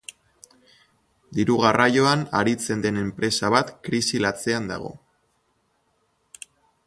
Diru 1.39 1.57
garraioan 1.63 2.23
aritzen 2.39 2.81
den 2.87 2.97
enpresa 3.03 3.53
bat 3.57 3.71
krisi 3.89 4.23
latzean 4.27 4.69
dago. 4.75 4.91